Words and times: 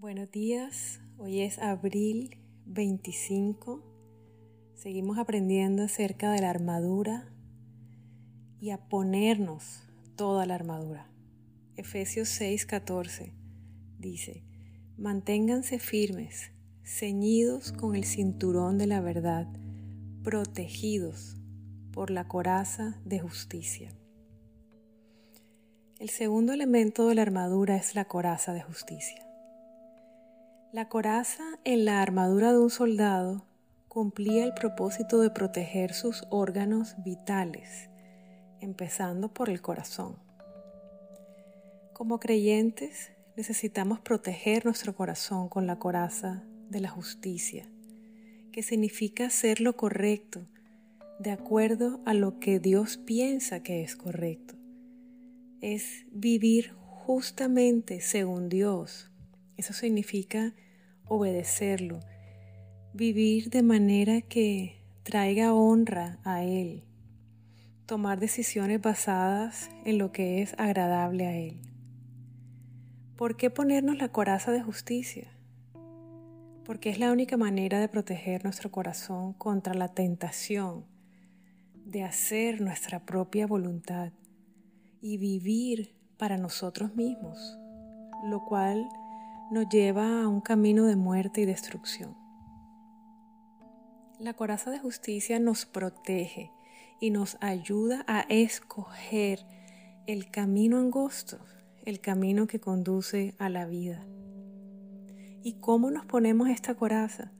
Buenos 0.00 0.30
días, 0.30 1.00
hoy 1.16 1.40
es 1.40 1.58
abril 1.58 2.38
25. 2.66 3.82
Seguimos 4.76 5.18
aprendiendo 5.18 5.82
acerca 5.82 6.30
de 6.30 6.40
la 6.40 6.50
armadura 6.50 7.32
y 8.60 8.70
a 8.70 8.78
ponernos 8.78 9.82
toda 10.14 10.46
la 10.46 10.54
armadura. 10.54 11.10
Efesios 11.74 12.28
6:14 12.28 13.32
dice, 13.98 14.44
manténganse 14.96 15.80
firmes, 15.80 16.52
ceñidos 16.84 17.72
con 17.72 17.96
el 17.96 18.04
cinturón 18.04 18.78
de 18.78 18.86
la 18.86 19.00
verdad, 19.00 19.48
protegidos 20.22 21.38
por 21.90 22.12
la 22.12 22.28
coraza 22.28 23.02
de 23.04 23.18
justicia. 23.18 23.90
El 25.98 26.08
segundo 26.08 26.52
elemento 26.52 27.08
de 27.08 27.16
la 27.16 27.22
armadura 27.22 27.74
es 27.74 27.96
la 27.96 28.04
coraza 28.04 28.52
de 28.52 28.62
justicia. 28.62 29.27
La 30.70 30.90
coraza 30.90 31.42
en 31.64 31.86
la 31.86 32.02
armadura 32.02 32.52
de 32.52 32.58
un 32.58 32.68
soldado 32.68 33.46
cumplía 33.88 34.44
el 34.44 34.52
propósito 34.52 35.18
de 35.22 35.30
proteger 35.30 35.94
sus 35.94 36.26
órganos 36.28 36.94
vitales, 37.02 37.88
empezando 38.60 39.32
por 39.32 39.48
el 39.48 39.62
corazón. 39.62 40.16
Como 41.94 42.20
creyentes 42.20 43.12
necesitamos 43.34 44.00
proteger 44.00 44.66
nuestro 44.66 44.94
corazón 44.94 45.48
con 45.48 45.66
la 45.66 45.78
coraza 45.78 46.44
de 46.68 46.80
la 46.80 46.90
justicia, 46.90 47.66
que 48.52 48.62
significa 48.62 49.28
hacer 49.28 49.62
lo 49.62 49.74
correcto 49.74 50.46
de 51.18 51.30
acuerdo 51.30 52.02
a 52.04 52.12
lo 52.12 52.40
que 52.40 52.60
Dios 52.60 52.98
piensa 52.98 53.62
que 53.62 53.82
es 53.82 53.96
correcto. 53.96 54.54
Es 55.62 56.04
vivir 56.12 56.74
justamente 57.06 58.02
según 58.02 58.50
Dios, 58.50 59.10
eso 59.58 59.74
significa 59.74 60.54
obedecerlo, 61.04 62.00
vivir 62.94 63.50
de 63.50 63.62
manera 63.62 64.22
que 64.22 64.80
traiga 65.02 65.52
honra 65.52 66.18
a 66.24 66.44
Él, 66.44 66.84
tomar 67.84 68.20
decisiones 68.20 68.80
basadas 68.80 69.70
en 69.84 69.98
lo 69.98 70.12
que 70.12 70.42
es 70.42 70.54
agradable 70.58 71.26
a 71.26 71.36
Él. 71.36 71.60
¿Por 73.16 73.36
qué 73.36 73.50
ponernos 73.50 73.98
la 73.98 74.10
coraza 74.10 74.52
de 74.52 74.62
justicia? 74.62 75.32
Porque 76.64 76.90
es 76.90 77.00
la 77.00 77.10
única 77.10 77.36
manera 77.36 77.80
de 77.80 77.88
proteger 77.88 78.44
nuestro 78.44 78.70
corazón 78.70 79.32
contra 79.32 79.74
la 79.74 79.88
tentación 79.88 80.86
de 81.84 82.04
hacer 82.04 82.60
nuestra 82.60 83.06
propia 83.06 83.46
voluntad 83.46 84.12
y 85.00 85.16
vivir 85.16 85.96
para 86.18 86.36
nosotros 86.36 86.94
mismos, 86.94 87.58
lo 88.24 88.44
cual 88.44 88.86
nos 89.50 89.68
lleva 89.68 90.22
a 90.22 90.28
un 90.28 90.40
camino 90.40 90.86
de 90.86 90.96
muerte 90.96 91.40
y 91.40 91.44
destrucción. 91.46 92.16
La 94.18 94.34
coraza 94.34 94.70
de 94.70 94.78
justicia 94.78 95.38
nos 95.38 95.64
protege 95.64 96.52
y 97.00 97.10
nos 97.10 97.38
ayuda 97.40 98.04
a 98.08 98.20
escoger 98.28 99.46
el 100.06 100.30
camino 100.30 100.78
angosto, 100.78 101.38
el 101.84 102.00
camino 102.00 102.46
que 102.46 102.60
conduce 102.60 103.34
a 103.38 103.48
la 103.48 103.66
vida. 103.66 104.04
¿Y 105.42 105.60
cómo 105.60 105.90
nos 105.90 106.04
ponemos 106.04 106.48
esta 106.48 106.74
coraza? 106.74 107.32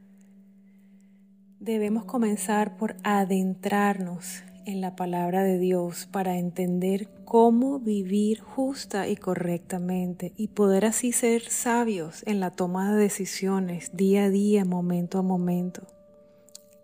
Debemos 1.59 2.05
comenzar 2.05 2.77
por 2.77 2.97
adentrarnos 3.03 4.45
en 4.69 4.83
la 4.83 4.95
palabra 4.95 5.45
de 5.45 5.59
Dios 5.59 6.07
para 6.13 6.37
entender 6.37 7.09
cómo 7.25 7.79
vivir 7.79 8.41
justa 8.41 9.09
y 9.09 9.17
correctamente 9.17 10.35
y 10.37 10.49
poder 10.49 10.85
así 10.85 11.11
ser 11.11 11.49
sabios 11.49 12.23
en 12.27 12.39
la 12.39 12.51
toma 12.51 12.93
de 12.93 13.01
decisiones 13.01 13.97
día 13.97 14.25
a 14.25 14.29
día, 14.29 14.67
momento 14.67 15.19
a 15.19 15.23
momento. 15.23 15.87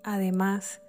Además, 0.03 0.81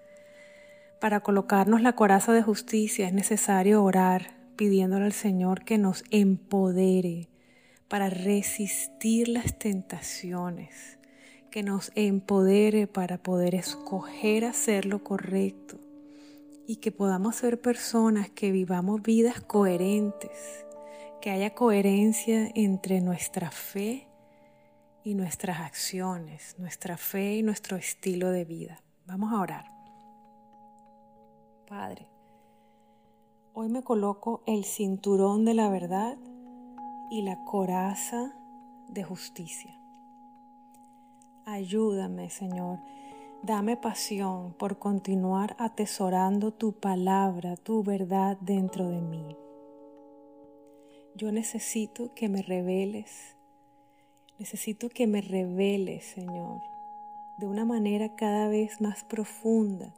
para 1.02 1.20
colocarnos 1.20 1.82
la 1.82 1.98
coraza 1.98 2.32
de 2.32 2.42
justicia 2.42 3.08
es 3.08 3.14
necesario 3.14 3.84
orar 3.84 4.38
pidiéndole 4.56 5.04
al 5.04 5.12
Señor 5.12 5.66
que 5.66 5.78
nos 5.78 6.06
empodere 6.12 7.28
para 7.90 8.10
resistir 8.10 9.28
las 9.28 9.60
tentaciones, 9.60 10.98
que 11.52 11.62
nos 11.62 11.92
empodere 11.96 12.88
para 12.88 13.18
poder 13.18 13.54
escoger 13.54 14.46
hacer 14.46 14.86
lo 14.86 15.04
correcto 15.04 15.85
y 16.68 16.78
que 16.78 16.92
podamos 16.92 17.36
ser 17.36 17.62
personas 17.62 18.30
que 18.30 18.52
vivamos 18.52 19.02
vidas 19.02 19.42
coherentes, 19.42 20.66
que 21.22 21.30
haya 21.30 21.54
coherencia 21.54 22.50
entre 22.56 23.02
nuestra 23.02 23.52
fe 23.52 24.08
y 25.04 25.14
nuestras 25.14 25.60
acciones, 25.60 26.56
nuestra 26.58 26.98
fe 26.98 27.36
y 27.36 27.44
nuestro 27.44 27.78
estilo 27.78 28.32
de 28.32 28.46
vida. 28.46 28.82
Vamos 29.06 29.32
a 29.32 29.40
orar. 29.40 29.66
Padre, 31.68 32.08
hoy 33.54 33.70
me 33.70 33.84
coloco 33.84 34.44
el 34.48 34.66
cinturón 34.66 35.46
de 35.46 35.54
la 35.54 35.70
verdad 35.70 36.18
y 37.12 37.22
la 37.22 37.44
coraza 37.46 38.34
de 38.90 39.04
justicia. 39.04 39.80
Ayúdame, 41.46 42.32
Señor, 42.32 42.80
Dame 43.46 43.78
pasión 43.78 44.56
por 44.58 44.80
continuar 44.80 45.56
atesorando 45.60 46.52
tu 46.52 46.72
palabra, 46.72 47.56
tu 47.58 47.84
verdad 47.84 48.40
dentro 48.42 48.90
de 48.90 49.00
mí. 49.02 49.38
Yo 51.14 51.32
necesito 51.32 52.12
que 52.16 52.28
me 52.28 52.42
reveles, 52.42 53.38
necesito 54.40 54.90
que 54.90 55.06
me 55.06 55.22
reveles, 55.22 56.06
Señor, 56.06 56.64
de 57.38 57.46
una 57.46 57.66
manera 57.66 58.16
cada 58.16 58.48
vez 58.48 58.82
más 58.82 59.04
profunda 59.04 59.94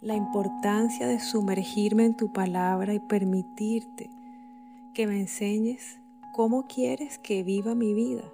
la 0.00 0.14
importancia 0.14 1.06
de 1.06 1.20
sumergirme 1.20 2.06
en 2.06 2.16
tu 2.16 2.32
palabra 2.32 2.94
y 2.94 2.98
permitirte 2.98 4.08
que 4.94 5.06
me 5.06 5.20
enseñes 5.20 6.00
cómo 6.32 6.66
quieres 6.66 7.18
que 7.18 7.42
viva 7.42 7.74
mi 7.74 7.92
vida 7.92 8.24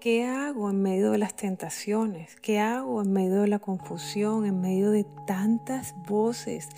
¿Qué 0.00 0.24
hago 0.24 0.70
en 0.70 0.80
medio 0.80 1.10
de 1.10 1.18
las 1.18 1.34
tentaciones? 1.34 2.36
¿Qué 2.36 2.60
hago 2.60 3.02
en 3.02 3.10
medio 3.10 3.40
de 3.40 3.48
la 3.48 3.58
confusión, 3.58 4.46
en 4.46 4.60
medio 4.60 4.92
de 4.92 5.04
tantas 5.26 5.96
voces, 6.06 6.68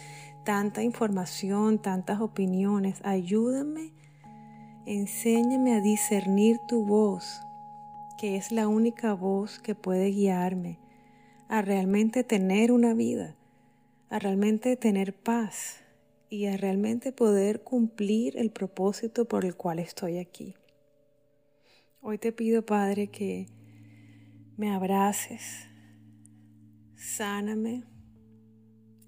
tanta 0.42 0.82
información, 0.82 1.82
tantas 1.82 2.22
opiniones? 2.22 3.02
Ayúdame, 3.04 3.92
enséñame 4.86 5.74
a 5.74 5.82
discernir 5.82 6.60
tu 6.66 6.86
voz, 6.86 7.42
que 8.16 8.36
es 8.36 8.52
la 8.52 8.68
única 8.68 9.12
voz 9.12 9.58
que 9.58 9.74
puede 9.74 10.06
guiarme 10.12 10.78
a 11.48 11.60
realmente 11.60 12.24
tener 12.24 12.72
una 12.72 12.94
vida, 12.94 13.36
a 14.08 14.18
realmente 14.18 14.76
tener 14.76 15.12
paz 15.12 15.82
y 16.30 16.46
a 16.46 16.56
realmente 16.56 17.12
poder 17.12 17.64
cumplir 17.64 18.38
el 18.38 18.50
propósito 18.50 19.26
por 19.26 19.44
el 19.44 19.56
cual 19.56 19.78
estoy 19.78 20.16
aquí. 20.16 20.54
Hoy 22.02 22.16
te 22.16 22.32
pido, 22.32 22.64
Padre, 22.64 23.08
que 23.08 23.46
me 24.56 24.70
abraces, 24.70 25.68
sáname, 26.96 27.84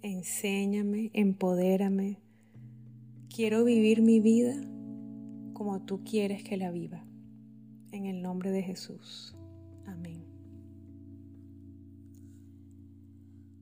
enséñame, 0.02 1.10
empodérame. 1.14 2.18
Quiero 3.34 3.64
vivir 3.64 4.02
mi 4.02 4.20
vida 4.20 4.54
como 5.54 5.80
tú 5.80 6.04
quieres 6.04 6.44
que 6.44 6.58
la 6.58 6.70
viva. 6.70 7.02
En 7.92 8.04
el 8.04 8.20
nombre 8.20 8.50
de 8.50 8.62
Jesús. 8.62 9.34
Amén. 9.86 10.26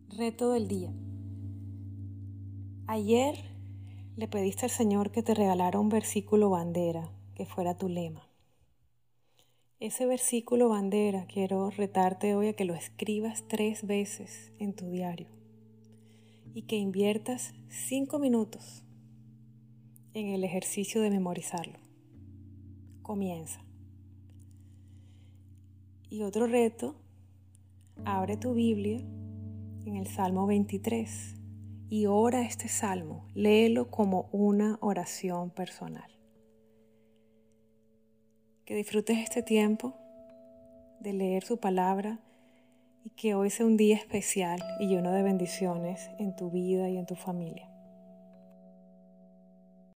Reto 0.08 0.50
del 0.50 0.66
día. 0.66 0.92
Ayer 2.88 3.36
le 4.16 4.26
pediste 4.26 4.66
al 4.66 4.70
Señor 4.72 5.12
que 5.12 5.22
te 5.22 5.34
regalara 5.34 5.78
un 5.78 5.88
versículo 5.88 6.50
bandera, 6.50 7.12
que 7.36 7.46
fuera 7.46 7.78
tu 7.78 7.88
lema. 7.88 8.29
Ese 9.80 10.04
versículo 10.04 10.68
bandera 10.68 11.24
quiero 11.24 11.70
retarte 11.70 12.34
hoy 12.34 12.48
a 12.48 12.52
que 12.52 12.66
lo 12.66 12.74
escribas 12.74 13.44
tres 13.48 13.86
veces 13.86 14.52
en 14.58 14.74
tu 14.74 14.90
diario 14.90 15.28
y 16.52 16.64
que 16.64 16.76
inviertas 16.76 17.54
cinco 17.70 18.18
minutos 18.18 18.84
en 20.12 20.26
el 20.34 20.44
ejercicio 20.44 21.00
de 21.00 21.08
memorizarlo. 21.08 21.78
Comienza. 23.00 23.64
Y 26.10 26.24
otro 26.24 26.46
reto, 26.46 26.96
abre 28.04 28.36
tu 28.36 28.52
Biblia 28.52 28.98
en 28.98 29.96
el 29.96 30.08
Salmo 30.08 30.46
23 30.46 31.36
y 31.88 32.04
ora 32.04 32.42
este 32.42 32.68
salmo, 32.68 33.26
léelo 33.32 33.90
como 33.90 34.28
una 34.30 34.76
oración 34.82 35.48
personal. 35.48 36.19
Que 38.70 38.76
disfrutes 38.76 39.18
este 39.18 39.42
tiempo 39.42 39.96
de 41.00 41.12
leer 41.12 41.42
su 41.42 41.58
palabra 41.58 42.20
y 43.04 43.10
que 43.10 43.34
hoy 43.34 43.50
sea 43.50 43.66
un 43.66 43.76
día 43.76 43.96
especial 43.96 44.62
y 44.78 44.86
lleno 44.86 45.10
de 45.10 45.24
bendiciones 45.24 46.08
en 46.20 46.36
tu 46.36 46.52
vida 46.52 46.88
y 46.88 46.96
en 46.96 47.04
tu 47.04 47.16
familia. 47.16 47.68